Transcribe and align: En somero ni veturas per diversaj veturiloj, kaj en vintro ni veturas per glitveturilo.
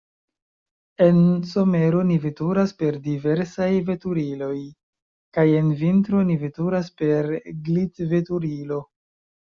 En 1.07 1.17
somero 1.49 1.99
ni 2.11 2.15
veturas 2.23 2.73
per 2.79 2.95
diversaj 3.09 3.69
veturiloj, 3.91 4.57
kaj 5.39 5.45
en 5.59 5.71
vintro 5.83 6.25
ni 6.31 6.39
veturas 6.47 6.91
per 7.03 7.33
glitveturilo. 7.69 8.85